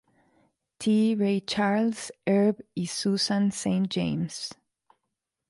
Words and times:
T, 0.79 1.13
Ray 1.13 1.41
Charles, 1.41 2.09
Herb 2.25 2.59
y 2.75 2.85
Susan 2.85 3.51
Saint 3.51 3.87
James. 3.87 4.51